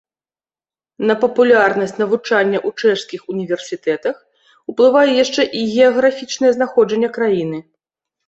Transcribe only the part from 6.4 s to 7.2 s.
знаходжанне